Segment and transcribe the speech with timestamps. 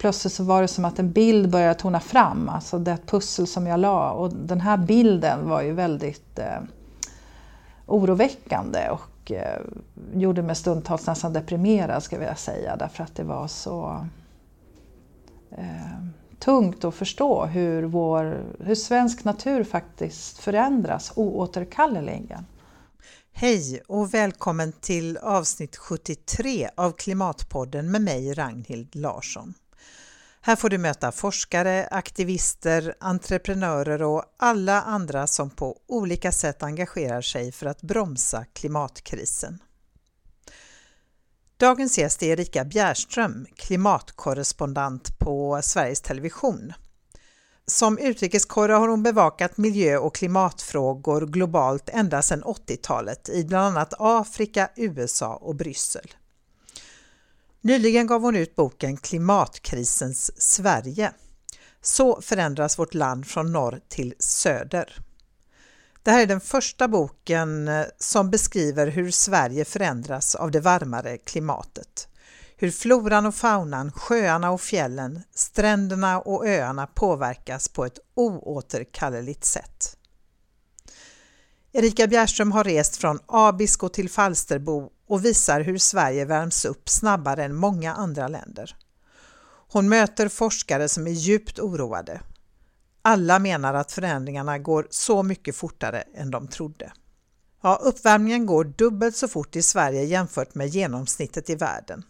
[0.00, 3.66] plötsligt så var det som att en bild började tona fram, alltså det pussel som
[3.66, 4.12] jag la.
[4.12, 6.60] Och den här bilden var ju väldigt eh,
[7.86, 9.60] oroväckande och eh,
[10.14, 14.06] gjorde mig stundtals nästan deprimerad ska jag säga därför att det var så
[15.50, 16.04] eh,
[16.38, 22.46] tungt att förstå hur, vår, hur svensk natur faktiskt förändras oåterkalleligen.
[23.32, 29.54] Hej och välkommen till avsnitt 73 av Klimatpodden med mig Ragnhild Larsson.
[30.42, 37.22] Här får du möta forskare, aktivister, entreprenörer och alla andra som på olika sätt engagerar
[37.22, 39.62] sig för att bromsa klimatkrisen.
[41.56, 46.72] Dagens gäst är Erika Bjärström, klimatkorrespondent på Sveriges Television.
[47.66, 53.94] Som utrikeskorre har hon bevakat miljö och klimatfrågor globalt ända sedan 80-talet i bland annat
[53.98, 56.14] Afrika, USA och Bryssel.
[57.62, 61.12] Nyligen gav hon ut boken Klimatkrisens Sverige.
[61.82, 64.98] Så förändras vårt land från norr till söder.
[66.02, 71.18] Det här är den första boken eh, som beskriver hur Sverige förändras av det varmare
[71.18, 72.08] klimatet.
[72.56, 79.96] Hur floran och faunan, sjöarna och fjällen, stränderna och öarna påverkas på ett oåterkalleligt sätt.
[81.72, 87.44] Erika Bjärström har rest från Abisko till Falsterbo och visar hur Sverige värms upp snabbare
[87.44, 88.76] än många andra länder.
[89.72, 92.20] Hon möter forskare som är djupt oroade.
[93.02, 96.92] Alla menar att förändringarna går så mycket fortare än de trodde.
[97.62, 102.02] Ja, uppvärmningen går dubbelt så fort i Sverige jämfört med genomsnittet i världen.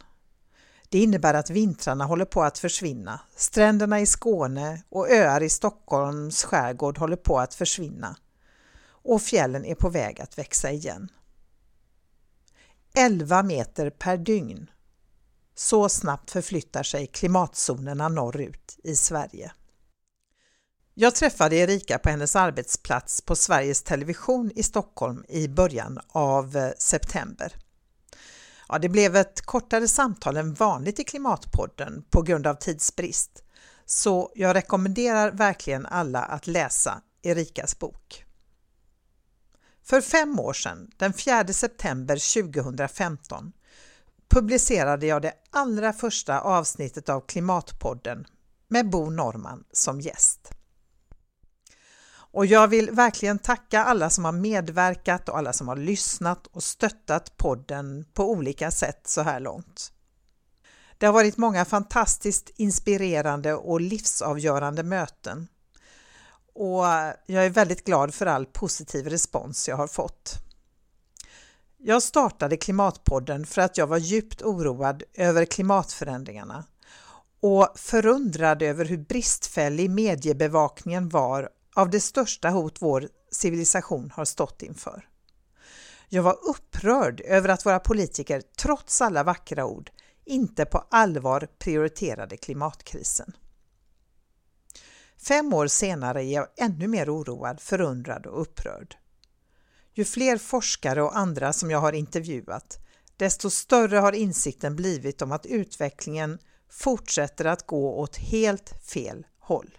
[0.88, 3.20] Det innebär att vintrarna håller på att försvinna.
[3.36, 8.16] Stränderna i Skåne och öar i Stockholms skärgård håller på att försvinna.
[9.02, 11.08] Och fjällen är på väg att växa igen.
[12.94, 14.70] 11 meter per dygn.
[15.54, 19.52] Så snabbt förflyttar sig klimatzonerna norrut i Sverige.
[20.94, 26.70] Jag träffade Erika på hennes arbetsplats på Sveriges Television i Stockholm i början av eh,
[26.78, 27.52] september.
[28.68, 33.42] Ja, det blev ett kortare samtal än vanligt i Klimatpodden på grund av tidsbrist,
[33.86, 38.24] så jag rekommenderar verkligen alla att läsa Erikas bok.
[39.90, 43.52] För fem år sedan, den 4 september 2015,
[44.28, 48.26] publicerade jag det allra första avsnittet av Klimatpodden
[48.68, 50.50] med Bo Norman som gäst.
[52.12, 56.62] Och jag vill verkligen tacka alla som har medverkat och alla som har lyssnat och
[56.62, 59.92] stöttat podden på olika sätt så här långt.
[60.98, 65.48] Det har varit många fantastiskt inspirerande och livsavgörande möten
[66.54, 66.84] och
[67.26, 70.34] jag är väldigt glad för all positiv respons jag har fått.
[71.78, 76.64] Jag startade Klimatpodden för att jag var djupt oroad över klimatförändringarna
[77.40, 84.62] och förundrad över hur bristfällig mediebevakningen var av det största hot vår civilisation har stått
[84.62, 85.08] inför.
[86.08, 89.90] Jag var upprörd över att våra politiker, trots alla vackra ord,
[90.24, 93.32] inte på allvar prioriterade klimatkrisen.
[95.22, 98.96] Fem år senare är jag ännu mer oroad, förundrad och upprörd.
[99.94, 102.78] Ju fler forskare och andra som jag har intervjuat,
[103.16, 106.38] desto större har insikten blivit om att utvecklingen
[106.70, 109.78] fortsätter att gå åt helt fel håll.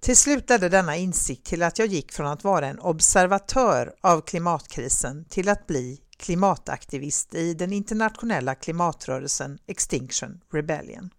[0.00, 4.20] Till slut ledde denna insikt till att jag gick från att vara en observatör av
[4.20, 11.10] klimatkrisen till att bli klimataktivist i den internationella klimatrörelsen Extinction Rebellion.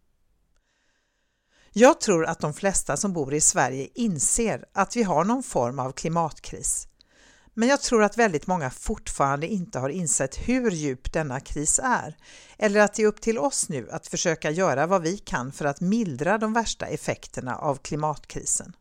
[1.74, 5.80] Jag tror att de flesta som bor i Sverige inser att vi har någon form
[5.80, 6.88] av klimatkris.
[7.54, 12.18] Men jag tror att väldigt många fortfarande inte har insett hur djup denna kris är
[12.58, 15.66] eller att det är upp till oss nu att försöka göra vad vi kan för
[15.66, 18.76] att mildra de värsta effekterna av klimatkrisen.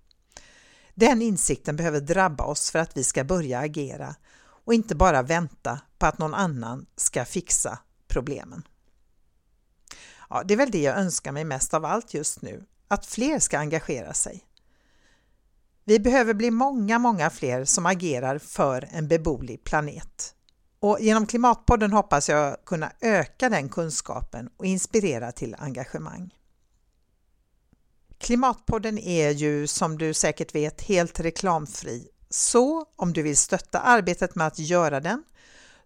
[0.95, 4.15] Den insikten behöver drabba oss för att vi ska börja agera
[4.65, 7.79] och inte bara vänta på att någon annan ska fixa
[8.09, 8.63] problemen.
[10.31, 13.39] Ja, det är väl det jag önskar mig mest av allt just nu, att fler
[13.39, 14.45] ska engagera sig.
[15.85, 20.35] Vi behöver bli många, många fler som agerar för en beboelig planet.
[20.81, 26.35] Och genom Klimatpodden hoppas jag kunna öka den kunskapen och inspirera till engagemang.
[28.19, 34.35] Klimatpodden är ju som du säkert vet helt reklamfri, så om du vill stötta arbetet
[34.35, 35.25] med att göra den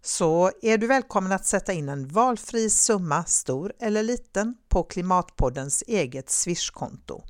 [0.05, 5.83] så är du välkommen att sätta in en valfri summa, stor eller liten, på Klimatpoddens
[5.87, 7.23] eget Swish-konto.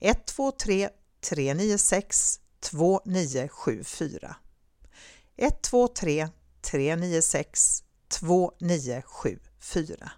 [0.00, 0.88] 123
[1.28, 4.36] 396 2974
[5.36, 6.28] 123
[6.62, 7.82] 396
[8.20, 10.10] 2974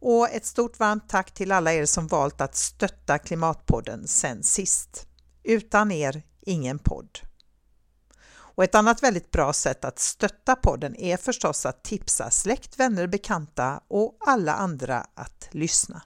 [0.00, 5.06] Och ett stort varmt tack till alla er som valt att stötta Klimatpodden sen sist.
[5.42, 7.25] Utan er, ingen podd.
[8.56, 13.06] Och ett annat väldigt bra sätt att stötta podden är förstås att tipsa släkt, vänner,
[13.06, 16.02] bekanta och alla andra att lyssna.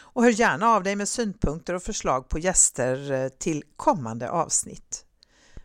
[0.00, 5.04] Och hör gärna av dig med synpunkter och förslag på gäster eh, till kommande avsnitt.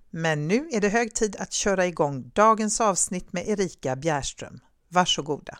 [0.09, 4.59] Men nu är det hög tid att köra igång dagens avsnitt med Erika Bjärström.
[4.87, 5.57] Varsågoda!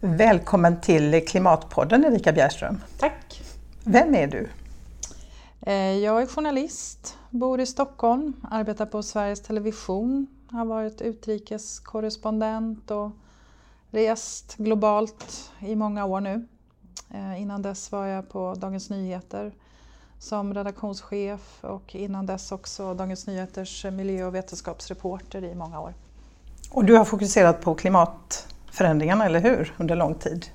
[0.00, 2.80] Välkommen till Klimatpodden Erika Bjärström.
[2.98, 3.42] Tack!
[3.84, 4.48] Vem är du?
[5.66, 13.10] Eh, jag är journalist, bor i Stockholm, arbetar på Sveriges Television, har varit utrikeskorrespondent och
[13.90, 16.46] rest globalt i många år nu.
[17.10, 19.52] Eh, innan dess var jag på Dagens Nyheter
[20.18, 25.94] som redaktionschef och innan dess också Dagens Nyheters miljö och vetenskapsreporter i många år.
[26.70, 30.46] Och du har fokuserat på klimatförändringarna, eller hur, under lång tid?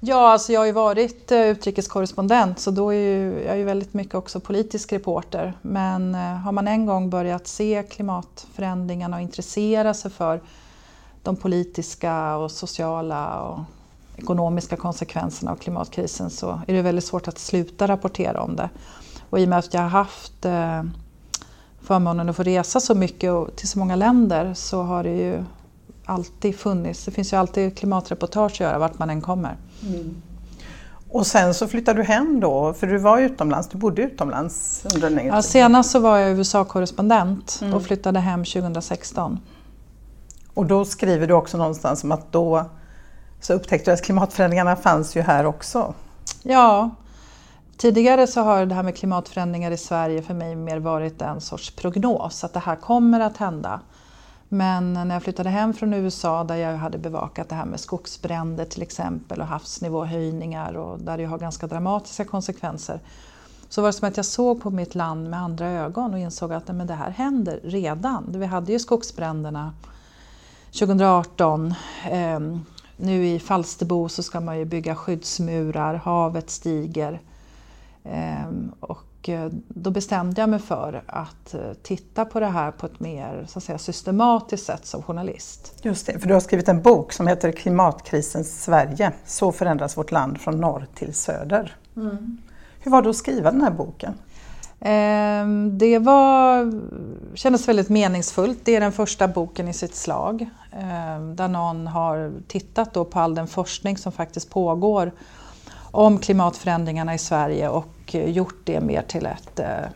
[0.00, 3.64] Ja, alltså jag har ju varit eh, utrikeskorrespondent så då är ju, jag är ju
[3.64, 5.54] väldigt mycket också politisk reporter.
[5.62, 10.40] Men eh, har man en gång börjat se klimatförändringarna och intressera sig för
[11.22, 13.60] de politiska och sociala och
[14.16, 18.70] ekonomiska konsekvenserna av klimatkrisen så är det väldigt svårt att sluta rapportera om det.
[19.30, 20.82] Och i och med att jag har haft eh,
[21.82, 25.44] förmånen att få resa så mycket och till så många länder så har det ju
[26.08, 29.56] alltid funnits, det finns ju alltid klimatreportage att göra vart man än kommer.
[29.82, 30.22] Mm.
[31.10, 35.06] Och sen så flyttade du hem då, för du var utomlands, du bodde utomlands under
[35.06, 35.38] en längre tid?
[35.38, 37.74] Ja, senast så var jag USA-korrespondent mm.
[37.74, 39.40] och flyttade hem 2016.
[40.54, 42.64] Och då skriver du också någonstans om att då
[43.40, 45.94] så upptäckte du att klimatförändringarna fanns ju här också.
[46.42, 46.90] Ja,
[47.76, 51.70] tidigare så har det här med klimatförändringar i Sverige för mig mer varit en sorts
[51.70, 53.80] prognos, att det här kommer att hända.
[54.48, 58.64] Men när jag flyttade hem från USA där jag hade bevakat det här med skogsbränder
[58.64, 63.00] till exempel och havsnivåhöjningar och där det har ganska dramatiska konsekvenser
[63.68, 66.52] så var det som att jag såg på mitt land med andra ögon och insåg
[66.52, 68.24] att men det här händer redan.
[68.28, 69.72] Vi hade ju skogsbränderna
[70.72, 71.74] 2018.
[72.10, 72.64] Ehm,
[72.96, 77.20] nu i Falsterbo så ska man ju bygga skyddsmurar, havet stiger.
[78.04, 82.70] Ehm, och och eh, då bestämde jag mig för att eh, titta på det här
[82.70, 85.74] på ett mer så att säga, systematiskt sätt som journalist.
[85.82, 89.12] Just det, för du har skrivit en bok som heter Klimatkrisens Sverige.
[89.26, 91.76] Så förändras vårt land från norr till söder.
[91.96, 92.38] Mm.
[92.80, 94.14] Hur var det att skriva den här boken?
[94.80, 96.72] Ehm, det var,
[97.34, 98.58] kändes väldigt meningsfullt.
[98.64, 103.34] Det är den första boken i sitt slag ehm, där någon har tittat på all
[103.34, 105.12] den forskning som faktiskt pågår
[105.90, 109.88] om klimatförändringarna i Sverige och eh, gjort det mer till ett eh,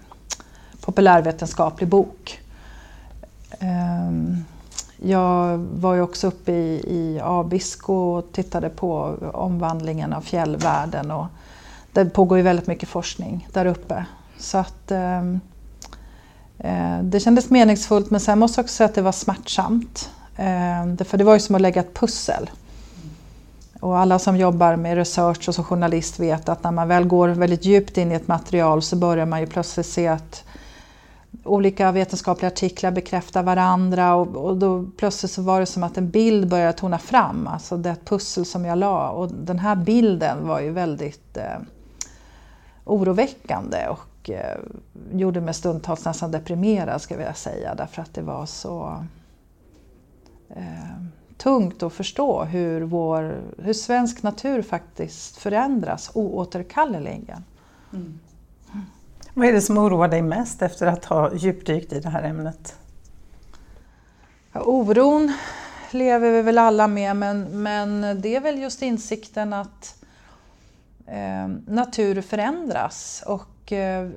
[0.81, 2.39] populärvetenskaplig bok.
[3.61, 4.45] Um,
[4.97, 11.27] jag var ju också uppe i, i Abisko och tittade på omvandlingen av fjällvärlden och
[11.93, 14.05] det pågår ju väldigt mycket forskning där uppe.
[14.39, 15.41] Så att, ehm,
[16.59, 20.11] eh, det kändes meningsfullt men sen måste jag också säga att det var smärtsamt.
[20.37, 22.51] Eh, för det var ju som att lägga ett pussel.
[23.83, 27.29] Och alla som jobbar med research och som journalist vet att när man väl går
[27.29, 30.45] väldigt djupt in i ett material så börjar man ju plötsligt se att
[31.45, 36.11] olika vetenskapliga artiklar bekräftar varandra och, och då plötsligt så var det som att en
[36.11, 39.11] bild började tona fram, alltså det pussel som jag la.
[39.11, 41.59] Och den här bilden var ju väldigt eh,
[42.85, 44.59] oroväckande och eh,
[45.13, 49.05] gjorde mig stundtals nästan deprimerad ska jag säga därför att det var så
[50.49, 51.03] eh,
[51.43, 57.45] tungt att förstå hur, vår, hur svensk natur faktiskt förändras oåterkalleligen.
[57.93, 58.19] Mm.
[59.35, 62.77] Vad är det som oroar dig mest efter att ha djupdykt i det här ämnet?
[64.53, 65.33] Ja, oron
[65.91, 70.05] lever vi väl alla med men, men det är väl just insikten att
[71.07, 74.09] eh, natur förändras och eh,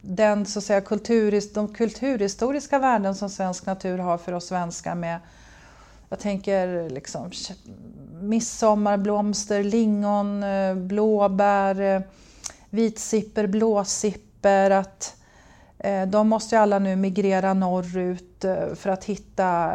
[0.00, 4.94] den, så att säga, kulturhis de kulturhistoriska värden som svensk natur har för oss svenskar
[4.94, 5.20] med
[6.08, 7.30] jag tänker liksom
[8.20, 12.00] midsommarblomster, lingon, eh, blåbär, eh,
[12.70, 14.70] vitsipper, blåsipper.
[14.70, 15.16] Att,
[15.78, 18.44] eh, de måste ju alla nu migrera norrut
[18.74, 19.72] för att hitta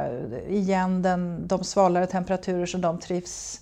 [0.47, 3.61] igen den, de svalare temperaturer som de trivs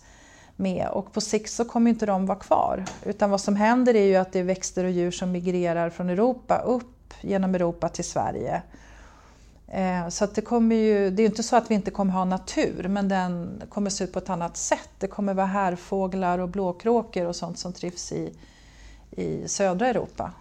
[0.56, 2.86] med och på sikt så kommer inte de vara kvar.
[3.04, 6.10] Utan vad som händer är ju att det är växter och djur som migrerar från
[6.10, 8.62] Europa upp genom Europa till Sverige.
[9.72, 12.14] Eh, så att det kommer ju, det är ju inte så att vi inte kommer
[12.14, 14.90] ha natur men den kommer se ut på ett annat sätt.
[15.00, 18.34] Det kommer vara härfåglar och blåkråkor och sånt som trivs i,
[19.12, 20.32] i södra Europa.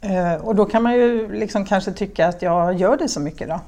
[0.00, 3.48] Eh, och då kan man ju liksom kanske tycka att jag gör det så mycket
[3.48, 3.60] då?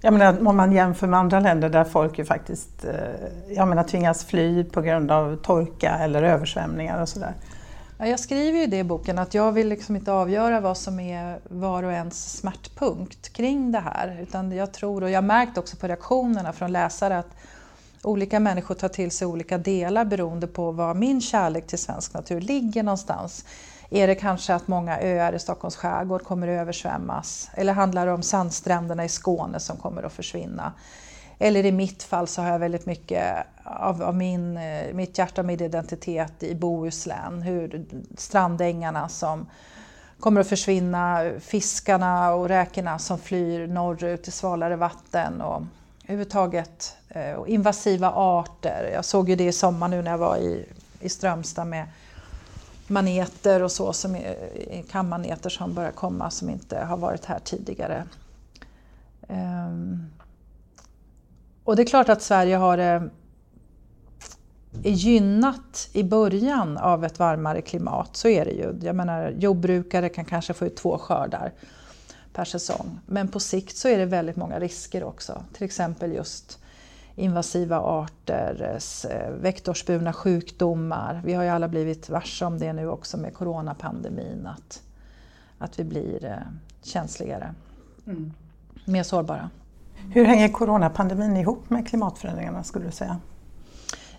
[0.00, 3.84] Jag menar, om man jämför med andra länder där folk ju faktiskt eh, jag menar,
[3.84, 7.34] tvingas fly på grund av torka eller översvämningar och sådär.
[7.98, 11.40] Jag skriver ju det i boken att jag vill liksom inte avgöra vad som är
[11.48, 14.18] var och ens smärtpunkt kring det här.
[14.22, 17.36] Utan jag tror, och jag har märkt också på reaktionerna från läsare att
[18.02, 22.40] olika människor tar till sig olika delar beroende på var min kärlek till svensk natur
[22.40, 23.44] ligger någonstans.
[23.90, 27.50] Är det kanske att många öar i Stockholms skärgård kommer att översvämmas?
[27.54, 30.72] Eller handlar det om sandstränderna i Skåne som kommer att försvinna?
[31.38, 35.40] Eller i mitt fall så har jag väldigt mycket av, av min, eh, mitt hjärta
[35.40, 37.42] och min identitet i Bohuslän.
[37.42, 37.84] Hur
[38.16, 39.46] strandängarna som
[40.20, 45.62] kommer att försvinna, fiskarna och räkorna som flyr norrut till svalare vatten och
[46.04, 48.90] överhuvudtaget eh, och invasiva arter.
[48.94, 50.66] Jag såg ju det i sommar nu när jag var i,
[51.00, 51.86] i Strömstad med
[52.86, 58.04] maneter och så, som är, kammaneter som börjar komma som inte har varit här tidigare.
[59.28, 60.10] Um,
[61.64, 62.78] och det är klart att Sverige har
[64.82, 68.74] är gynnat i början av ett varmare klimat, så är det ju.
[68.82, 71.52] Jag menar, jordbrukare kan kanske få ut två skördar
[72.32, 72.98] per säsong.
[73.06, 75.44] Men på sikt så är det väldigt många risker också.
[75.52, 76.58] Till exempel just
[77.16, 78.78] invasiva arter,
[79.10, 81.22] eh, vektorsburna sjukdomar.
[81.24, 84.82] Vi har ju alla blivit varse om det nu också med coronapandemin, att,
[85.58, 86.36] att vi blir eh,
[86.82, 87.54] känsligare,
[88.06, 88.32] mm.
[88.84, 89.50] mer sårbara.
[90.12, 93.20] Hur hänger coronapandemin ihop med klimatförändringarna skulle du säga?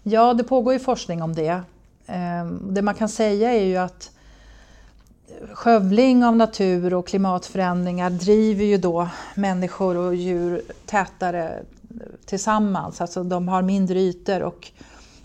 [0.04, 1.62] Ja, det pågår ju forskning om det.
[2.08, 4.12] Ehm, det man kan säga är ju att
[5.54, 11.64] skövling av natur och klimatförändringar driver ju då människor och djur tätare
[12.26, 13.02] tillsammans.
[13.02, 14.72] Alltså de har mindre ytor och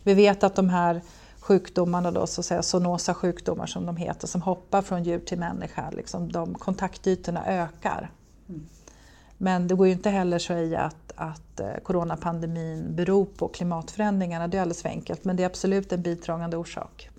[0.03, 1.01] vi vet att de här
[1.41, 5.39] sjukdomarna, då, så att säga, zoonosa sjukdomar som de heter, som hoppar från djur till
[5.39, 8.11] människa, liksom de kontaktytorna ökar.
[8.49, 8.67] Mm.
[9.43, 14.49] Men det går ju inte heller att säga att, att eh, coronapandemin beror på klimatförändringarna,
[14.49, 17.11] det är alldeles för enkelt, men det är absolut en bidragande orsak.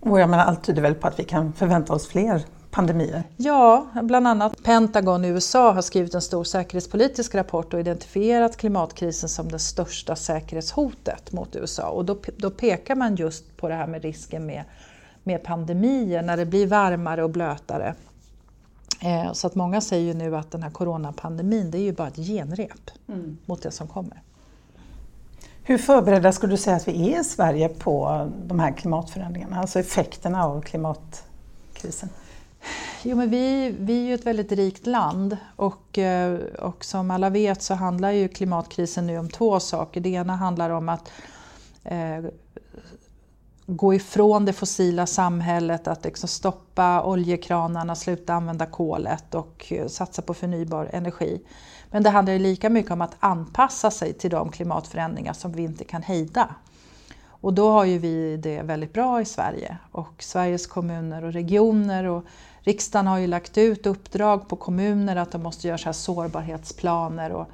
[0.00, 3.22] Och jag menar, allt tyder väl på att vi kan förvänta oss fler pandemier?
[3.36, 9.28] Ja, bland annat Pentagon i USA har skrivit en stor säkerhetspolitisk rapport och identifierat klimatkrisen
[9.28, 11.88] som det största säkerhetshotet mot USA.
[11.88, 14.64] Och då, då pekar man just på det här med risken med,
[15.22, 17.94] med pandemier när det blir varmare och blötare.
[19.00, 22.08] Eh, så att många säger ju nu att den här coronapandemin det är ju bara
[22.08, 23.38] ett genrep mm.
[23.46, 24.22] mot det som kommer.
[25.62, 29.78] Hur förberedda skulle du säga att vi är i Sverige på de här klimatförändringarna, alltså
[29.80, 32.08] effekterna av klimatkrisen?
[33.02, 37.30] Jo, men vi, vi är ju ett väldigt rikt land och, eh, och som alla
[37.30, 40.00] vet så handlar ju klimatkrisen nu om två saker.
[40.00, 41.10] Det ena handlar om att
[41.84, 42.24] eh,
[43.70, 50.22] gå ifrån det fossila samhället, att liksom stoppa oljekranarna, sluta använda kolet och eh, satsa
[50.22, 51.40] på förnybar energi.
[51.90, 55.84] Men det handlar lika mycket om att anpassa sig till de klimatförändringar som vi inte
[55.84, 56.54] kan hejda.
[57.26, 62.04] Och då har ju vi det väldigt bra i Sverige och Sveriges kommuner och regioner
[62.04, 62.24] och
[62.60, 67.48] riksdagen har ju lagt ut uppdrag på kommuner att de måste göra så sårbarhetsplaner och,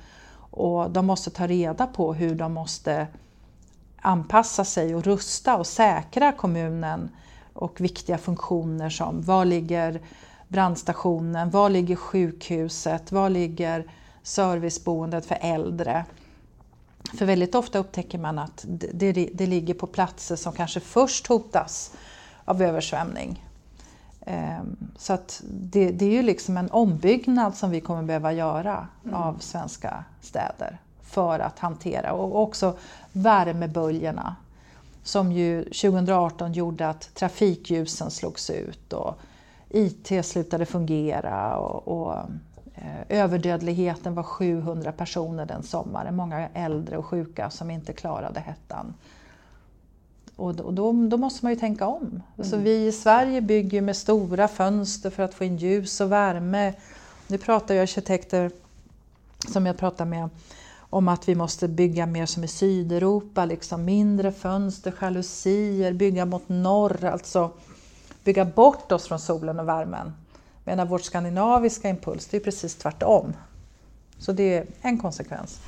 [0.50, 3.06] och de måste ta reda på hur de måste
[4.04, 7.11] anpassa sig och rusta och säkra kommunen
[7.52, 10.00] och viktiga funktioner som var ligger
[10.49, 13.90] brandstationen, var ligger sjukhuset, var ligger
[14.23, 16.04] serviceboendet för äldre?
[17.18, 21.94] För väldigt ofta upptäcker man att det, det, ligger på platser som kanske först hotas
[22.44, 23.44] av översvämning.
[24.26, 28.88] Ehm, så att det, det, är ju liksom en ombyggnad som vi kommer behöva göra
[29.04, 29.14] mm.
[29.14, 32.76] av svenska städer för att hantera och också
[33.12, 34.37] värmeböljorna
[35.02, 39.18] som ju 2018 gjorde att trafikljusen slogs ut och
[39.68, 42.14] IT slutade fungera och, och
[42.75, 46.16] eh, överdödligheten var 700 personer den sommaren.
[46.16, 48.94] Många äldre och sjuka som inte klarade hettan.
[50.37, 52.02] Och då, då, då måste man ju tänka om.
[52.02, 52.23] Mm.
[52.38, 56.75] Alltså vi i Sverige bygger med stora fönster för att få in ljus och värme.
[57.26, 58.50] Nu pratar ju arkitekter
[59.52, 60.28] som jag pratar med
[60.94, 66.48] om att vi måste bygga mer som i Sydeuropa, liksom mindre fönster, jalusier, bygga mot
[66.48, 67.50] norr, alltså
[68.24, 70.12] bygga bort oss från solen och värmen.
[70.64, 73.32] Medan vårt skandinaviska impuls, det är precis tvärtom.
[74.18, 75.60] Så det är en konsekvens.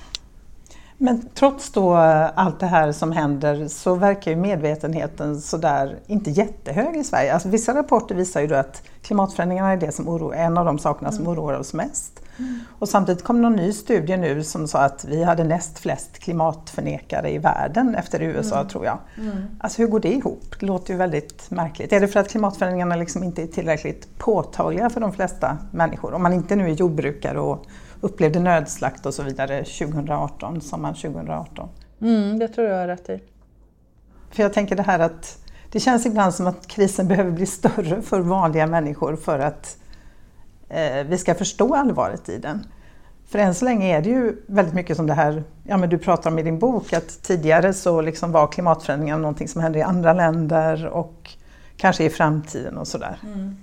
[0.98, 6.96] Men trots då allt det här som händer så verkar ju medvetenheten sådär inte jättehög
[6.96, 7.34] i Sverige.
[7.34, 11.12] Alltså vissa rapporter visar ju att klimatförändringarna är det som oroar, en av de sakerna
[11.12, 11.32] som mm.
[11.32, 12.20] oroar oss mest.
[12.38, 12.60] Mm.
[12.78, 17.30] Och samtidigt kom någon ny studie nu som sa att vi hade näst flest klimatförnekare
[17.30, 18.68] i världen efter USA mm.
[18.68, 18.98] tror jag.
[19.18, 19.36] Mm.
[19.58, 20.54] Alltså hur går det ihop?
[20.60, 21.92] Det låter ju väldigt märkligt.
[21.92, 26.14] Är det för att klimatförändringarna liksom inte är tillräckligt påtagliga för de flesta människor?
[26.14, 27.66] Om man inte nu är jordbrukare och
[28.06, 31.68] upplevde nödslakt och så vidare 2018, sommaren 2018.
[32.00, 33.20] Mm, det tror jag är rätt i.
[34.30, 35.38] För jag tänker det här att
[35.72, 39.78] det känns ibland som att krisen behöver bli större för vanliga människor för att
[40.68, 42.66] eh, vi ska förstå allvaret i den.
[43.28, 45.98] För än så länge är det ju väldigt mycket som det här ja, men du
[45.98, 49.82] pratar om i din bok, att tidigare så liksom var klimatförändringar någonting som hände i
[49.82, 51.30] andra länder och
[51.76, 53.18] kanske i framtiden och sådär.
[53.22, 53.56] Mm.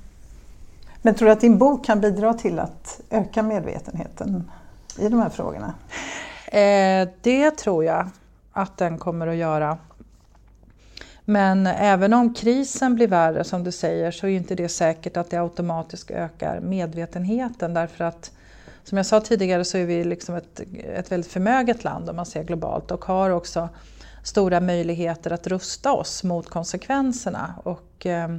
[1.06, 4.52] Men tror du att din bok kan bidra till att öka medvetenheten
[5.00, 5.74] i de här frågorna?
[6.46, 8.10] Eh, det tror jag
[8.52, 9.78] att den kommer att göra.
[11.26, 15.30] Men även om krisen blir värre som du säger så är inte det säkert att
[15.30, 18.32] det automatiskt ökar medvetenheten därför att
[18.84, 20.62] som jag sa tidigare så är vi liksom ett,
[20.96, 23.70] ett väldigt förmöget land om man ser globalt och har också
[24.24, 27.54] stora möjligheter att rusta oss mot konsekvenserna.
[27.64, 28.38] Och, eh,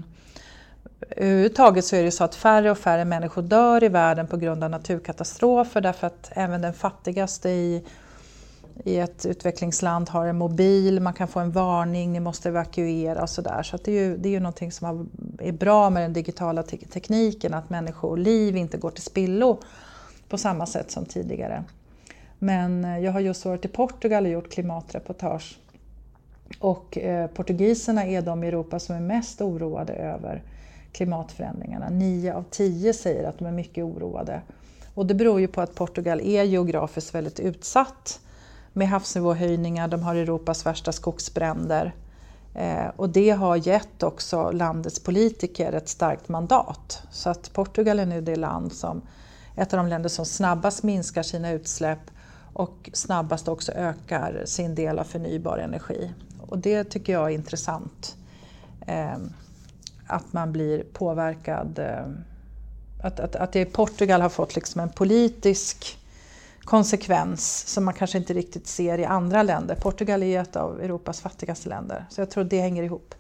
[1.11, 4.65] överhuvudtaget så är det så att färre och färre människor dör i världen på grund
[4.65, 7.85] av naturkatastrofer därför att även den fattigaste i,
[8.85, 13.31] i ett utvecklingsland har en mobil, man kan få en varning, ni måste evakuera och
[13.31, 13.63] sådär.
[13.63, 16.63] Så, så det, är ju, det är ju någonting som är bra med den digitala
[16.63, 19.59] te tekniken, att människoliv inte går till spillo
[20.29, 21.65] på samma sätt som tidigare.
[22.39, 25.59] Men eh, jag har just varit i Portugal och gjort klimatreportage.
[26.59, 30.43] Och eh, portugiserna är de i Europa som är mest oroade över
[30.95, 31.89] klimatförändringarna.
[31.89, 34.43] Nio av tio säger att de är mycket oroade.
[34.95, 38.21] Och det beror ju på att Portugal är geografiskt väldigt utsatt
[38.73, 41.95] med havsnivåhöjningar, de har Europas värsta skogsbränder.
[42.55, 47.03] Eh, och det har gett också landets politiker ett starkt mandat.
[47.11, 49.03] Så att Portugal är nu det land som
[49.57, 52.11] ett av de länder som snabbast minskar sina utsläpp
[52.53, 56.11] och snabbast också ökar sin del av förnybar energi.
[56.47, 58.17] Och det tycker jag är intressant.
[58.87, 59.17] Eh,
[60.07, 61.79] att man blir påverkad.
[61.79, 62.07] Eh,
[63.03, 65.99] att, att, att det Portugal har fått liksom en politisk
[66.61, 69.75] konsekvens som man kanske inte riktigt ser i andra länder.
[69.75, 73.15] Portugal är ett av Europas fattigaste länder, så jag tror det hänger ihop.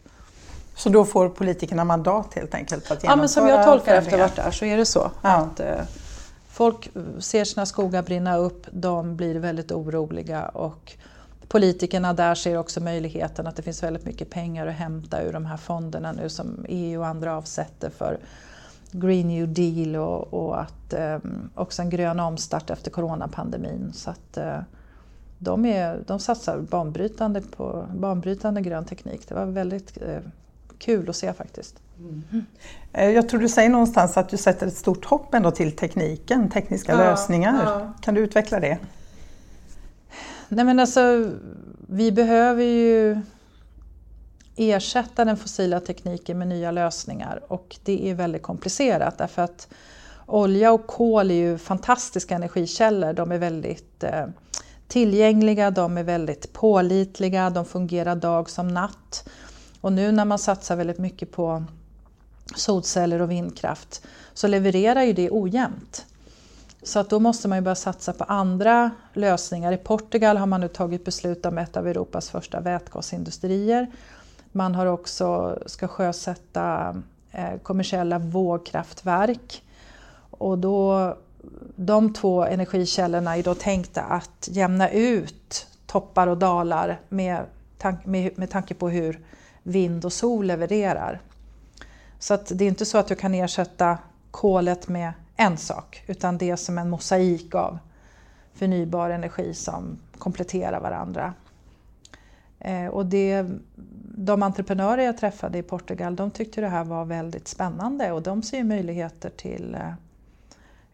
[0.77, 4.37] Så då får politikerna mandat helt enkelt att Ja, men som jag tolkar efter varit
[4.37, 5.11] där så är det så.
[5.23, 5.31] Ja.
[5.31, 5.81] Att, eh,
[6.55, 10.93] Folk ser sina skogar brinna upp, de blir väldigt oroliga och
[11.49, 15.47] politikerna där ser också möjligheten att det finns väldigt mycket pengar att hämta ur de
[15.47, 18.19] här fonderna nu som EU och andra avsätter för
[18.91, 21.19] Green New Deal och, och att eh,
[21.55, 23.93] också en grön omstart efter coronapandemin.
[23.95, 24.59] Så att, eh,
[25.39, 29.29] de, är, de satsar banbrytande på banbrytande grön teknik.
[29.29, 30.19] Det var väldigt eh,
[30.79, 31.77] kul att se faktiskt.
[31.99, 32.47] Mm.
[33.15, 36.93] Jag tror du säger någonstans att du sätter ett stort hopp ändå till tekniken, tekniska
[36.93, 37.63] ja, lösningar.
[37.65, 37.93] Ja.
[38.01, 38.79] Kan du utveckla det?
[40.49, 41.31] Nej men alltså,
[41.89, 43.21] vi behöver ju
[44.57, 49.69] ersätta den fossila tekniken med nya lösningar och det är väldigt komplicerat därför att
[50.27, 53.13] olja och kol är ju fantastiska energikällor.
[53.13, 54.27] De är väldigt eh,
[54.89, 59.29] tillgängliga, de är väldigt pålitliga, de fungerar dag som natt.
[59.81, 61.65] Och nu när man satsar väldigt mycket på
[62.57, 66.07] solceller och vindkraft så levererar ju det ojämnt.
[66.85, 69.73] Så att då måste man ju börja satsa på andra lösningar.
[69.73, 73.87] I Portugal har man nu tagit beslut om ett av Europas första vätgasindustrier.
[74.53, 76.97] Man har också ska sjösätta
[77.33, 79.63] eh, kommersiella vågkraftverk.
[80.31, 81.17] Och då,
[81.77, 87.41] de två energikällorna är då tänkta att jämna ut toppar och dalar med,
[87.79, 89.21] tank, med, med tanke på hur
[89.63, 91.21] vind och sol levererar.
[92.19, 93.99] Så att det är inte så att du kan ersätta
[94.31, 97.79] kolet med en sak utan det är som en mosaik av
[98.53, 101.35] förnybar energi som kompletterar varandra.
[102.59, 103.47] Eh, och det,
[104.17, 108.43] de entreprenörer jag träffade i Portugal de tyckte det här var väldigt spännande och de
[108.43, 109.93] ser möjligheter till eh,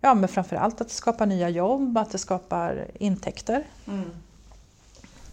[0.00, 3.64] ja, men framförallt att det skapar nya jobb, att det skapar intäkter.
[3.88, 4.10] Mm.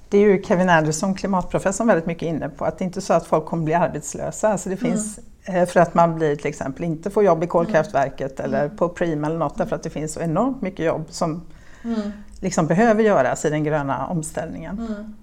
[0.10, 3.14] Det är ju Kevin Anderson, klimatprofessorn, väldigt mycket inne på att det inte är så
[3.14, 4.50] att folk kommer bli arbetslösa.
[4.50, 5.28] Alltså det finns mm.
[5.48, 8.54] För att man blir till exempel inte får jobb i kolkraftverket mm.
[8.54, 11.42] eller på Preem eller något därför att det finns så enormt mycket jobb som
[11.84, 12.12] mm.
[12.40, 14.88] liksom behöver göras i den gröna omställningen.
[14.90, 15.16] Mm.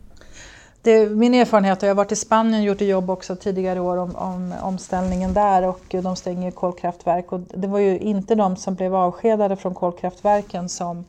[0.82, 3.80] Det, min erfarenhet, och jag har varit i Spanien och gjort ett jobb också tidigare
[3.80, 8.56] år om, om omställningen där och de stänger kolkraftverk och det var ju inte de
[8.56, 11.04] som blev avskedade från kolkraftverken som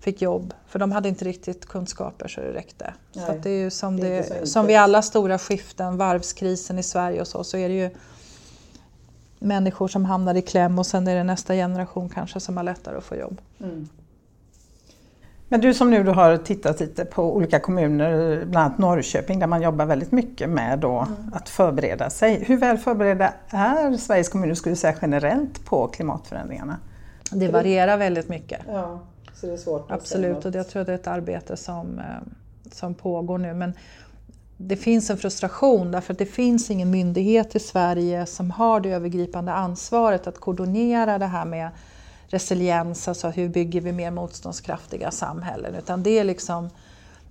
[0.00, 2.94] fick jobb för de hade inte riktigt kunskaper så det räckte.
[3.12, 6.82] Nej, så det är ju som, det, det som vid alla stora skiften, varvskrisen i
[6.82, 7.90] Sverige och så, så är det ju
[9.38, 12.96] människor som hamnar i kläm och sen är det nästa generation kanske som har lättare
[12.96, 13.40] att få jobb.
[13.60, 13.88] Mm.
[15.48, 19.46] Men du som nu då har tittat lite på olika kommuner, bland annat Norrköping där
[19.46, 21.32] man jobbar väldigt mycket med då mm.
[21.32, 22.44] att förbereda sig.
[22.44, 26.76] Hur väl förberedda är Sveriges kommuner skulle säga generellt på klimatförändringarna?
[27.30, 28.60] Det varierar väldigt mycket.
[28.68, 29.00] Ja.
[29.40, 32.04] Så det är svårt Absolut, och jag tror det är ett arbete som, eh,
[32.72, 33.54] som pågår nu.
[33.54, 33.72] Men
[34.56, 38.90] det finns en frustration därför att det finns ingen myndighet i Sverige som har det
[38.90, 41.70] övergripande ansvaret att koordinera det här med
[42.26, 46.70] resiliens, alltså hur bygger vi mer motståndskraftiga samhällen, utan det är liksom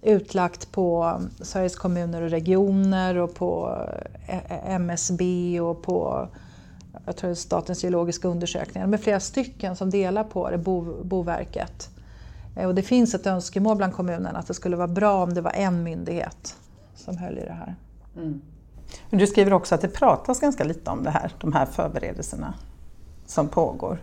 [0.02, 3.80] utlagt på Sveriges kommuner och regioner och på
[4.28, 6.28] eh, MSB och på
[7.06, 11.89] jag tror Statens geologiska undersökningar, med flera stycken som delar på det, Bo, Boverket.
[12.56, 15.42] Eh, och det finns ett önskemål bland kommunerna att det skulle vara bra om det
[15.42, 16.56] var en myndighet
[16.96, 17.76] som höll i det här.
[18.18, 18.42] Mm.
[19.10, 22.54] Du skriver också att det pratas ganska lite om det här, de här förberedelserna
[23.26, 23.98] som pågår.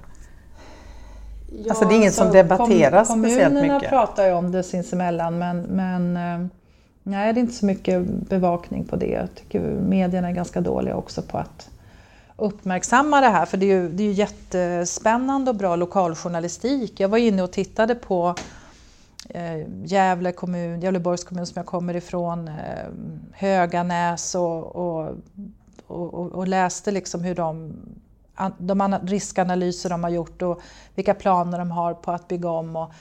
[1.48, 3.68] Ja, alltså det är inget som debatteras kom, speciellt mycket?
[3.68, 6.46] Kommunerna pratar ju om det sinsemellan men, men eh,
[7.02, 9.06] nej, det är inte så mycket bevakning på det.
[9.06, 11.70] Jag tycker medierna är ganska dåliga också på att
[12.36, 17.00] uppmärksamma det här för det är ju, det är ju jättespännande och bra lokaljournalistik.
[17.00, 18.34] Jag var inne och tittade på
[19.28, 22.54] eh, Gävle kommun, Gävleborgs kommun som jag kommer ifrån, eh,
[23.32, 25.14] Höganäs och, och,
[25.86, 27.72] och, och, läste liksom hur de,
[28.58, 30.60] de riskanalyser de har gjort och
[30.94, 32.76] vilka planer de har på att bygga om.
[32.76, 32.92] Och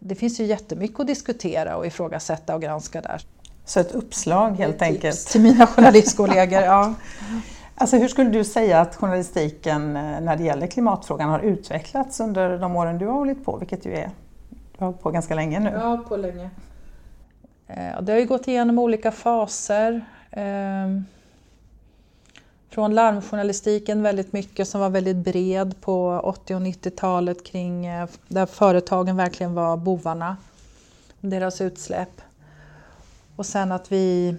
[0.00, 3.22] det finns ju jättemycket att diskutera och ifrågasätta och granska där.
[3.64, 5.26] Så ett uppslag helt enkelt?
[5.26, 6.94] Till mina journalistkollegor, ja.
[7.80, 12.58] Alltså hur skulle du säga att journalistiken eh, när det gäller klimatfrågan har utvecklats under
[12.58, 14.10] de åren du har hållit på, vilket ju är,
[14.48, 15.70] du har hållit på ganska länge nu?
[15.70, 16.50] Jag har hållit på länge.
[17.66, 20.04] Eh, det har ju gått igenom olika faser.
[20.30, 21.04] Ehm,
[22.70, 28.46] från larmjournalistiken väldigt mycket som var väldigt bred på 80 och 90-talet kring eh, där
[28.46, 30.36] företagen verkligen var bovarna.
[31.20, 32.20] Deras utsläpp.
[33.36, 34.36] Och sen att vi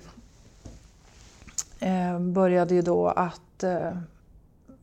[2.19, 3.91] började ju då att eh,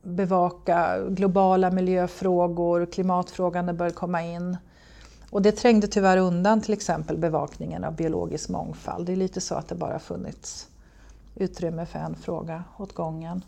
[0.03, 4.57] bevaka globala miljöfrågor, klimatfrågan började komma in.
[5.31, 9.07] Och det trängde tyvärr undan till exempel bevakningen av biologisk mångfald.
[9.07, 10.69] Det är lite så att det bara funnits
[11.35, 13.45] utrymme för en fråga åt gången.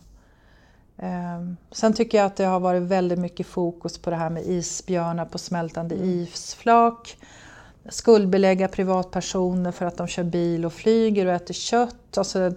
[0.97, 4.47] Ehm, sen tycker jag att det har varit väldigt mycket fokus på det här med
[4.47, 6.09] isbjörnar på smältande mm.
[6.09, 7.17] isflak.
[7.89, 12.19] Skuldbelägga privatpersoner för att de kör bil och flyger och äter kött.
[12.19, 12.53] Alltså,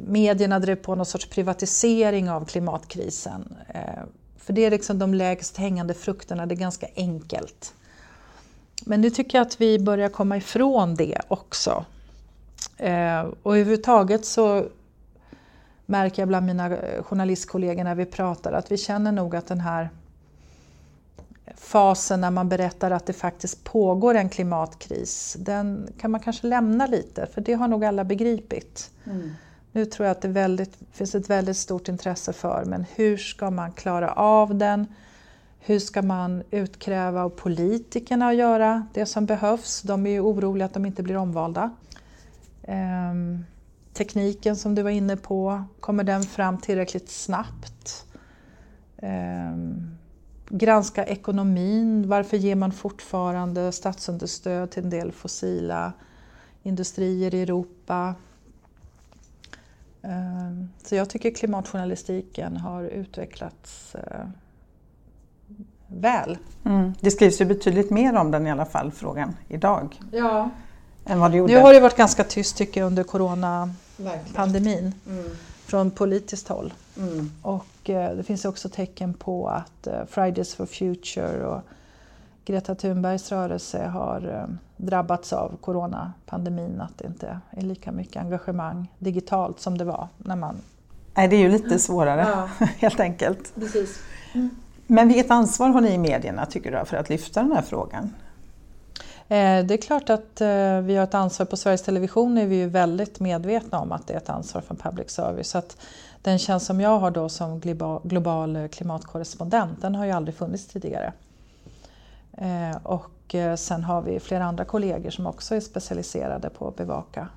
[0.00, 3.56] medierna drev på någon sorts privatisering av klimatkrisen.
[3.68, 4.04] Eh,
[4.36, 7.74] för det är liksom de lägst hängande frukterna, det är ganska enkelt.
[8.86, 11.84] Men nu tycker jag att vi börjar komma ifrån det också.
[12.76, 14.66] Eh, och överhuvudtaget så
[15.86, 19.90] märker jag bland mina journalistkollegor när vi pratar att vi känner nog att den här
[21.56, 26.86] fasen när man berättar att det faktiskt pågår en klimatkris, den kan man kanske lämna
[26.86, 28.90] lite för det har nog alla begripit.
[29.04, 29.30] Mm.
[29.72, 33.50] Nu tror jag att det väldigt, finns ett väldigt stort intresse för men hur ska
[33.50, 34.86] man klara av den?
[35.58, 39.82] Hur ska man utkräva av politikerna att göra det som behövs?
[39.82, 41.70] De är ju oroliga att de inte blir omvalda.
[42.62, 43.44] Ehm,
[43.92, 48.06] tekniken som du var inne på, kommer den fram tillräckligt snabbt?
[48.96, 49.96] Ehm,
[50.48, 55.92] granska ekonomin, varför ger man fortfarande statsunderstöd till en del fossila
[56.62, 58.14] industrier i Europa?
[60.02, 64.26] Um, så jag tycker klimatjournalistiken har utvecklats uh,
[65.86, 66.38] väl.
[66.64, 66.94] Mm.
[67.00, 70.00] Det skrivs ju betydligt mer om den i alla fall, frågan, idag.
[70.12, 70.50] Ja.
[71.06, 71.52] Än vad det gjorde.
[71.52, 75.30] Nu har det varit ganska tyst tycker jag under coronapandemin mm.
[75.66, 76.74] från politiskt håll.
[76.98, 77.30] Mm.
[77.42, 81.60] Och eh, det finns också tecken på att eh, Fridays for Future och
[82.44, 88.88] Greta Thunbergs rörelse har eh, drabbats av coronapandemin, att det inte är lika mycket engagemang
[88.98, 90.56] digitalt som det var när man...
[91.14, 92.66] Nej, det är ju lite svårare ja.
[92.78, 93.54] helt enkelt.
[93.54, 93.98] Precis.
[94.32, 94.50] Mm.
[94.86, 98.14] Men vilket ansvar har ni i medierna tycker du för att lyfta den här frågan?
[99.28, 101.46] Eh, det är klart att eh, vi har ett ansvar.
[101.46, 104.74] På Sveriges Television är vi ju väldigt medvetna om att det är ett ansvar för
[104.74, 105.48] public service.
[105.48, 105.76] Så att
[106.22, 107.60] den tjänst som jag har då som
[108.04, 111.12] global klimatkorrespondent, den har ju aldrig funnits tidigare.
[112.38, 117.28] Eh, och sen har vi flera andra kollegor som också är specialiserade på att bevaka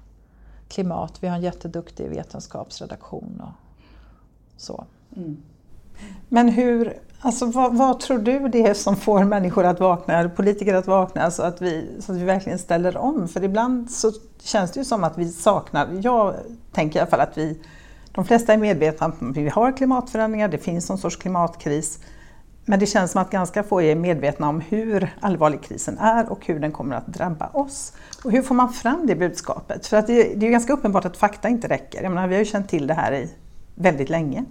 [0.67, 1.17] klimat.
[1.19, 3.51] Vi har en jätteduktig vetenskapsredaktion och
[4.57, 4.85] så.
[5.15, 5.37] Mm.
[6.29, 10.73] Men hur, alltså vad, vad, tror du det är som får människor att vakna, politiker
[10.73, 13.27] att vakna så att, vi, så att vi verkligen ställer om?
[13.27, 16.35] För ibland så känns det ju som att vi saknar, jag
[16.71, 17.59] tänker i alla fall att vi,
[18.11, 21.99] de flesta är medvetna om att vi har klimatförändringar, det finns någon sorts klimatkris.
[22.65, 26.45] Men det känns som att ganska få är medvetna om hur allvarlig krisen är och
[26.45, 27.93] hur den kommer att drabba oss.
[28.23, 29.87] Och hur får man fram det budskapet?
[29.87, 32.03] För att det, det är ganska uppenbart att fakta inte räcker.
[32.03, 33.33] Jag menar, vi har ju känt till det här i
[33.75, 34.45] väldigt länge.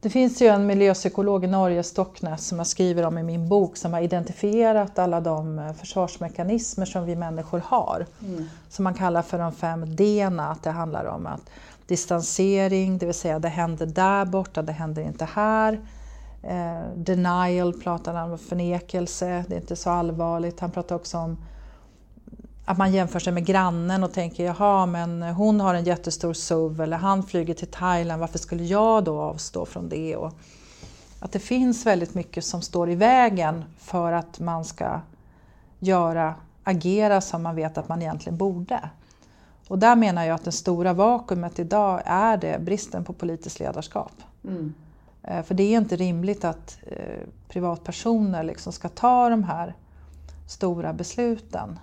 [0.00, 3.76] Det finns ju en miljöpsykolog i Norge, Stocknes, som jag skriver om i min bok
[3.76, 8.06] som har identifierat alla de eh, försvarsmekanismer som vi människor har.
[8.24, 8.48] Mm.
[8.68, 11.50] Som man kallar för de fem d att det handlar om att
[11.86, 15.80] distansering, det vill säga det händer där borta, det händer inte här.
[16.42, 20.60] Eh, denial pratar han om, förnekelse, det är inte så allvarligt.
[20.60, 21.36] Han pratar också om
[22.64, 26.80] att man jämför sig med grannen och tänker jaha men hon har en jättestor SUV
[26.80, 30.16] eller han flyger till Thailand, varför skulle jag då avstå från det?
[30.16, 30.32] Och
[31.20, 35.00] att det finns väldigt mycket som står i vägen för att man ska
[35.78, 38.90] göra, agera som man vet att man egentligen borde.
[39.68, 44.12] Och där menar jag att det stora vakuumet idag är det bristen på politiskt ledarskap.
[44.44, 44.74] Mm.
[45.22, 49.74] Eh, för det är inte rimligt att eh, privatpersoner liksom ska ta de här
[50.46, 51.78] stora besluten.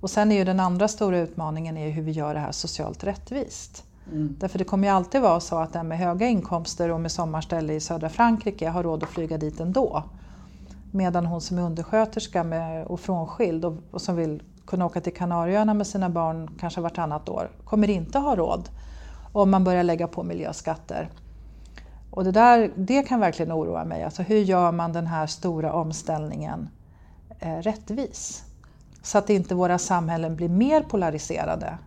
[0.00, 3.04] Och sen är ju den andra stora utmaningen är hur vi gör det här socialt
[3.04, 3.84] rättvist.
[4.12, 4.36] Mm.
[4.38, 7.74] Därför det kommer ju alltid vara så att den med höga inkomster och med sommarställe
[7.74, 10.02] i södra Frankrike har råd att flyga dit ändå.
[10.90, 15.14] Medan hon som är undersköterska med, och frånskild och, och som vill kunna åka till
[15.14, 18.68] Kanarieöarna med sina barn kanske vartannat år kommer inte ha råd
[19.32, 21.10] om man börjar lägga på miljöskatter.
[22.16, 24.02] Och det, där, det kan verkligen oroa mig.
[24.02, 26.68] Alltså hur gör man den här stora omställningen
[27.38, 28.44] eh, rättvis?
[29.02, 31.78] Så att inte våra samhällen blir mer polariserade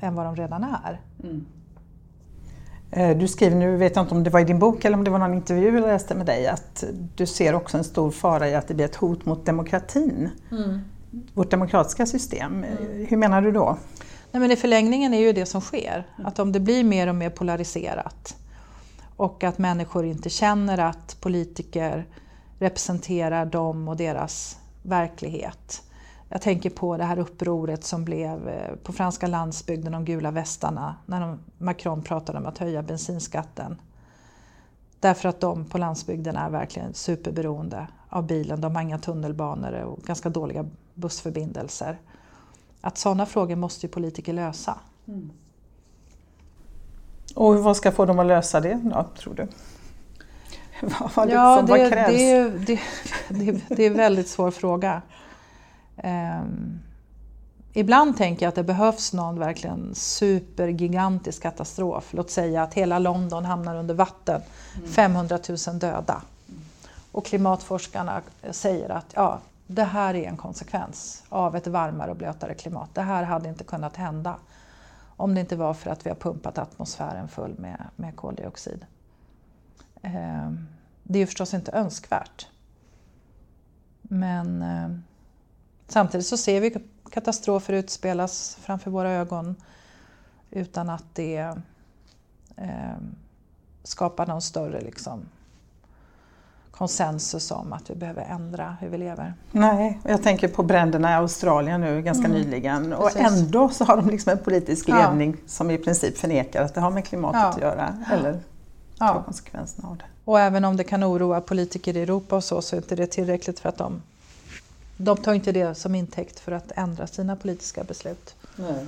[0.00, 1.00] än vad de redan är.
[1.22, 1.46] Mm.
[2.90, 5.04] Eh, du skriver, nu vet jag inte om det var i din bok eller om
[5.04, 8.48] det var någon intervju jag läste med dig, att du ser också en stor fara
[8.48, 10.30] i att det blir ett hot mot demokratin.
[10.50, 10.80] Mm.
[11.34, 12.64] Vårt demokratiska system.
[12.64, 13.06] Mm.
[13.08, 13.78] Hur menar du då?
[14.32, 17.14] Nej, men I förlängningen är ju det som sker, att om det blir mer och
[17.14, 18.36] mer polariserat
[19.16, 22.06] och att människor inte känner att politiker
[22.58, 25.82] representerar dem och deras verklighet
[26.34, 30.96] jag tänker på det här upproret som blev eh, på franska landsbygden, de gula västarna,
[31.06, 33.80] när Macron pratade om att höja bensinskatten.
[35.00, 38.60] Därför att de på landsbygden är verkligen superberoende av bilen.
[38.60, 41.98] De har inga tunnelbanor och ganska dåliga bussförbindelser.
[42.80, 44.78] Att sådana frågor måste ju politiker lösa.
[45.06, 45.30] Mm.
[47.34, 49.48] Och vad ska få dem att lösa det då, tror du?
[50.80, 52.16] vad, liksom, ja, det, vad krävs?
[52.16, 52.80] Det, det,
[53.28, 55.02] det, det är en väldigt svår fråga.
[55.96, 56.80] Um,
[57.72, 62.08] ibland tänker jag att det behövs någon verkligen supergigantisk katastrof.
[62.10, 64.42] Låt säga att hela London hamnar under vatten,
[64.76, 64.88] mm.
[64.88, 66.22] 500 000 döda.
[67.12, 72.54] Och klimatforskarna säger att ja, det här är en konsekvens av ett varmare och blötare
[72.54, 72.88] klimat.
[72.92, 74.36] Det här hade inte kunnat hända
[75.16, 78.86] om det inte var för att vi har pumpat atmosfären full med, med koldioxid.
[80.02, 80.52] Eh,
[81.02, 82.48] det är ju förstås inte önskvärt.
[84.02, 84.88] Men eh,
[85.88, 86.74] Samtidigt så ser vi
[87.10, 89.56] katastrofer utspelas framför våra ögon
[90.50, 91.58] utan att det
[92.56, 92.96] eh,
[93.82, 95.28] skapar någon större liksom,
[96.78, 99.34] konsensus om att vi behöver ändra hur vi lever.
[99.52, 102.40] Nej, jag tänker på bränderna i Australien nu ganska mm.
[102.40, 103.22] nyligen och Precis.
[103.22, 105.48] ändå så har de liksom en politisk ledning ja.
[105.48, 107.48] som i princip förnekar att det har med klimatet ja.
[107.48, 108.40] att göra eller
[108.98, 109.08] ja.
[109.08, 110.04] tar konsekvenserna av det.
[110.24, 113.06] Och även om det kan oroa politiker i Europa och så, så är inte det
[113.06, 114.02] tillräckligt för att de
[114.96, 118.34] de tar inte det som intäkt för att ändra sina politiska beslut.
[118.56, 118.86] Nej.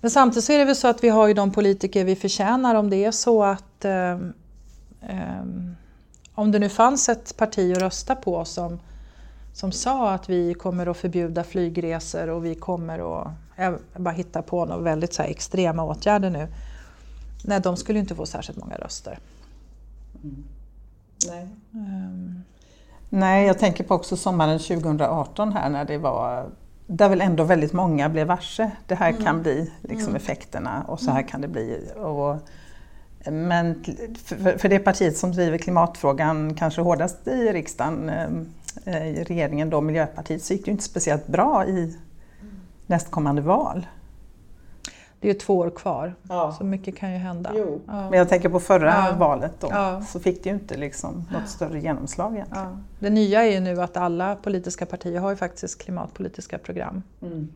[0.00, 2.74] Men samtidigt så är det väl så att vi har ju de politiker vi förtjänar
[2.74, 4.12] om det är så att eh,
[5.00, 5.44] eh,
[6.40, 8.80] om det nu fanns ett parti att rösta på som,
[9.52, 14.42] som sa att vi kommer att förbjuda flygresor och vi kommer att, jag bara hitta
[14.42, 16.48] på några väldigt så extrema åtgärder nu.
[17.44, 19.18] Nej, de skulle inte få särskilt många röster.
[20.22, 20.44] Mm.
[21.26, 21.48] Nej.
[21.72, 22.42] Um,
[23.08, 26.50] Nej, jag tänker på också sommaren 2018 här när det var
[26.86, 28.70] där väl ändå väldigt många blev varse.
[28.86, 29.22] Det här mm.
[29.22, 30.16] kan bli liksom mm.
[30.16, 31.28] effekterna och så här mm.
[31.28, 31.90] kan det bli.
[31.96, 32.36] Och,
[33.24, 33.84] men
[34.58, 38.08] för, det partiet som driver klimatfrågan kanske hårdast i riksdagen,
[38.84, 41.94] eh, i regeringen då, Miljöpartiet, så gick det inte speciellt bra i mm.
[42.86, 43.86] nästkommande val.
[45.20, 46.54] Det är två år kvar, ja.
[46.58, 47.52] så mycket kan ju hända.
[47.56, 48.10] Ja.
[48.10, 49.16] Men jag tänker på förra ja.
[49.18, 52.84] valet då, så fick det ju inte liksom något större genomslag egentligen.
[52.98, 57.02] Det nya är ju nu att alla politiska partier har ju faktiskt klimatpolitiska program.
[57.22, 57.48] Mm.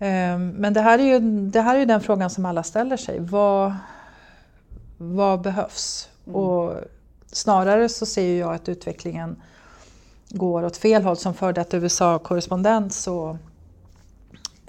[0.00, 3.20] Ehm, men det här, är ju, det här är den frågan som alla ställer sig.
[3.20, 3.74] Vad,
[4.98, 6.08] vad behövs?
[6.26, 6.36] Mm.
[6.36, 6.74] Och
[7.26, 9.42] snarare så ser jag att utvecklingen
[10.28, 11.16] går åt fel håll.
[11.16, 13.38] Som före detta USA-korrespondent så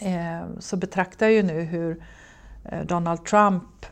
[0.02, 2.04] Eh, så betraktar jag ju nu hur
[2.66, 3.86] eh, Donald Trump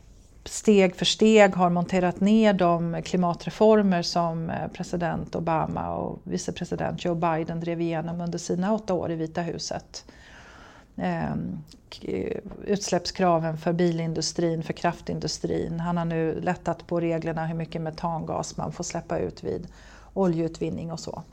[0.43, 7.15] steg för steg har monterat ner de klimatreformer som eh, president Obama och vicepresident Joe
[7.15, 10.06] Biden drev igenom under sina åtta år i Vita huset.
[11.01, 11.59] Ehm,
[12.01, 15.79] eh, utsläppskraven för bilindustrin, för kraftindustrin.
[15.79, 19.67] Han har nu lättat på reglerna hur mycket metangas man får släppa ut vid
[20.13, 21.23] oljeutvinning och så.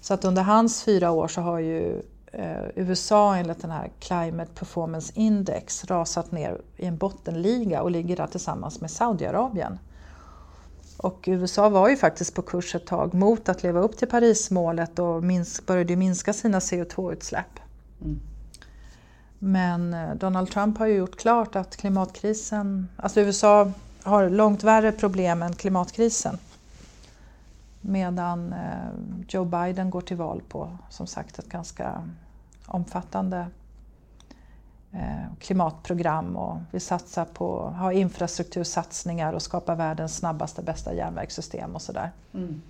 [0.00, 4.50] Så att under hans fyra år så har ju eh, USA enligt den här Climate
[4.54, 9.78] Performance Index rasat ner i en bottenliga och ligger där tillsammans med Saudiarabien.
[10.96, 14.98] Och USA var ju faktiskt på kurs ett tag mot att leva upp till Parismålet
[14.98, 17.60] och minsk, började minska sina CO2-utsläpp.
[18.00, 18.20] Mm.
[19.44, 24.92] Men eh, Donald Trump har ju gjort klart att klimatkrisen, alltså USA har långt värre
[24.92, 26.38] problem än klimatkrisen.
[27.80, 28.88] Medan eh,
[29.28, 32.08] Joe Biden går till val på som sagt ett ganska
[32.66, 33.46] omfattande
[34.92, 41.82] eh, klimatprogram och vill satsa på, ha infrastruktursatsningar och skapa världens snabbaste, bästa järnvägssystem och
[41.82, 42.10] sådär.
[42.34, 42.62] Mm.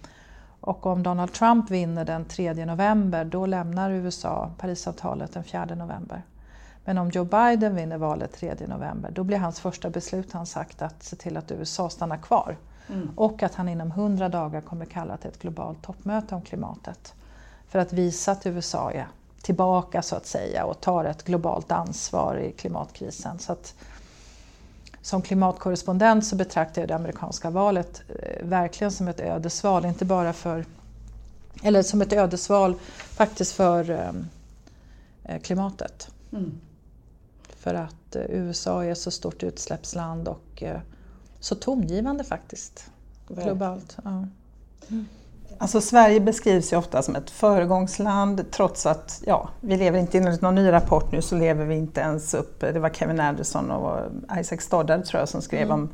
[0.61, 6.23] Och om Donald Trump vinner den 3 november då lämnar USA Parisavtalet den 4 november.
[6.85, 10.83] Men om Joe Biden vinner valet 3 november då blir hans första beslut han sagt
[10.83, 12.57] att se till att USA stannar kvar.
[12.89, 13.11] Mm.
[13.17, 17.15] Och att han inom 100 dagar kommer kalla till ett globalt toppmöte om klimatet.
[17.69, 19.07] För att visa att USA är
[19.43, 23.39] tillbaka så att säga och tar ett globalt ansvar i klimatkrisen.
[23.39, 23.75] Så att,
[25.03, 30.33] som klimatkorrespondent så betraktar jag det amerikanska valet eh, verkligen som ett ödesval, inte bara
[30.33, 30.65] för
[31.63, 34.29] eller som ett ödesval faktiskt för ehm,
[35.25, 36.11] eh, klimatet.
[36.33, 36.61] Mm.
[37.63, 40.81] För att eh, USA är så stort utsläppsland och eh,
[41.41, 42.91] så tongivande faktiskt.
[43.29, 43.97] Globalt.
[44.05, 44.11] Ja.
[44.91, 45.07] Mm.
[45.59, 50.41] Alltså Sverige beskrivs ju ofta som ett föregångsland trots att ja, vi lever inte enligt
[50.41, 54.01] någon ny rapport nu så lever vi inte ens upp, det var Kevin Anderson och
[54.41, 55.73] Isaac Stoddard tror jag som skrev mm.
[55.73, 55.89] om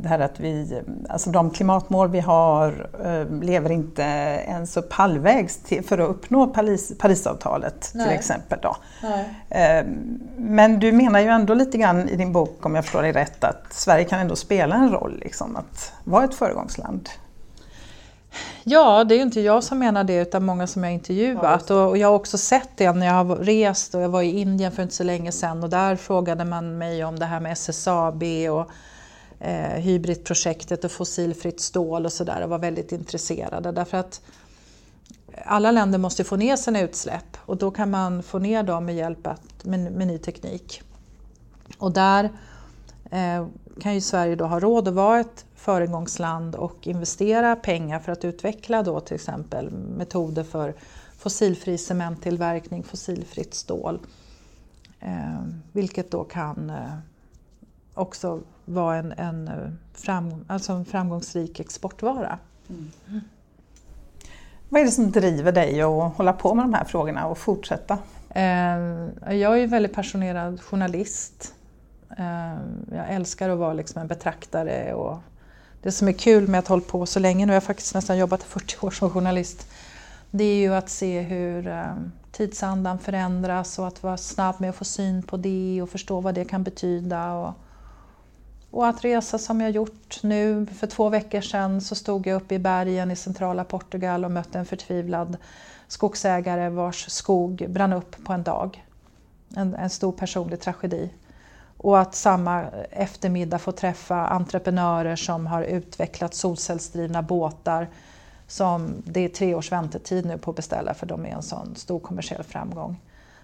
[0.00, 4.02] det här att vi, alltså de klimatmål vi har eh, lever inte
[4.46, 8.06] ens upp halvvägs till, för att uppnå Paris, Parisavtalet Nej.
[8.06, 8.58] till exempel.
[8.62, 8.76] Då.
[9.50, 9.84] Eh,
[10.36, 13.44] men du menar ju ändå lite grann i din bok, om jag förstår dig rätt,
[13.44, 17.08] att Sverige kan ändå spela en roll, liksom, att vara ett föregångsland.
[18.64, 21.64] Ja, det är ju inte jag som menar det utan många som jag intervjuat.
[21.68, 24.40] Ja, och, jag har också sett det när jag har rest och jag var i
[24.40, 27.52] Indien för inte så länge sedan och där frågade man mig om det här med
[27.52, 28.70] SSAB och
[29.40, 34.20] eh, hybridprojektet och fossilfritt stål och sådär och var väldigt intresserade därför att
[35.44, 38.94] alla länder måste få ner sina utsläpp och då kan man få ner dem med
[38.94, 40.82] hjälp att, med, med ny teknik.
[41.78, 42.24] Och där
[43.10, 43.46] eh,
[43.80, 48.24] kan ju Sverige då ha råd att vara ett föregångsland och investera pengar för att
[48.24, 50.74] utveckla då till exempel metoder för
[51.18, 54.00] fossilfri cementtillverkning, fossilfritt stål.
[55.00, 56.98] Eh, vilket då kan eh,
[57.94, 62.38] också vara en, en, eh, fram, alltså en framgångsrik exportvara.
[62.68, 62.90] Mm.
[63.08, 63.20] Mm.
[64.68, 67.98] Vad är det som driver dig att hålla på med de här frågorna och fortsätta?
[68.30, 68.78] Eh,
[69.34, 71.54] jag är väldigt passionerad journalist.
[72.18, 72.56] Eh,
[72.92, 75.18] jag älskar att vara liksom en betraktare och
[75.82, 78.18] det som är kul med att hålla på så länge, nu har jag faktiskt nästan
[78.18, 79.70] jobbat i 40 år som journalist,
[80.30, 81.84] det är ju att se hur
[82.32, 86.34] tidsandan förändras och att vara snabb med att få syn på det och förstå vad
[86.34, 87.54] det kan betyda.
[88.70, 92.54] Och, att resa som jag gjort nu, för två veckor sedan så stod jag uppe
[92.54, 95.36] i bergen i centrala Portugal och mötte en förtvivlad
[95.88, 98.84] skogsägare vars skog brann upp på en dag.
[99.56, 101.10] En, en stor personlig tragedi.
[101.76, 107.88] Och att samma eftermiddag få träffa entreprenörer som har utvecklat solcellsdrivna båtar
[108.46, 111.76] som det är tre års väntetid nu på att beställa för de är en sån
[111.76, 113.00] stor kommersiell framgång.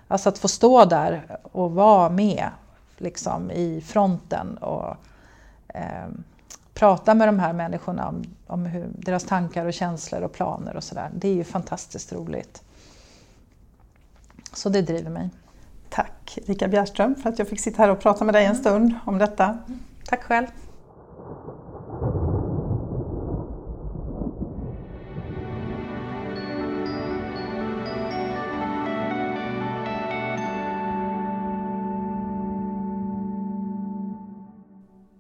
[0.09, 2.49] Alltså att få stå där och vara med
[2.99, 4.97] liksom, i fronten och
[5.75, 6.09] eh,
[6.75, 10.85] prata med de här människorna om, om hur, deras tankar och känslor och planer och
[10.85, 11.11] sådär.
[11.15, 12.63] Det är ju fantastiskt roligt.
[14.53, 15.31] Så det driver mig.
[15.89, 18.95] Tack Rika Bjärström för att jag fick sitta här och prata med dig en stund
[19.05, 19.59] om detta.
[20.05, 20.47] Tack själv.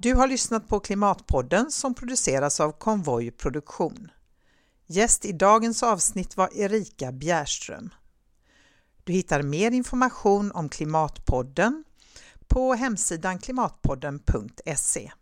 [0.05, 4.11] Du har lyssnat på Klimatpodden som produceras av Konvoj Produktion.
[4.87, 7.95] Gäst i dagens avsnitt var Erika Bjärström.
[9.05, 11.85] Du hittar mer information om Klimatpodden
[12.49, 15.13] på hemsidan klimatpodden.se.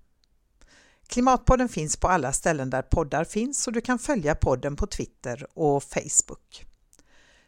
[1.07, 5.47] Klimatpodden finns på alla ställen där poddar finns och du kan följa podden på Twitter
[5.55, 6.65] och Facebook.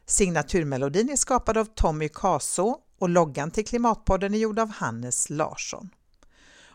[0.07, 5.91] Signaturmelodin är skapad av Tommy Kaso och loggan till Klimatpodden är gjord av Hannes Larsson.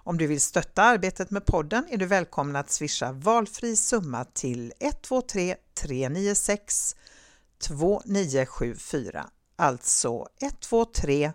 [0.04, 4.74] Om du vill stötta arbetet med podden är du välkommen att swisha valfri summa till
[4.80, 6.96] 123 396
[7.68, 11.32] 2974 alltså 123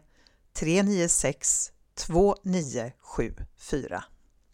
[0.52, 4.04] 396 2974.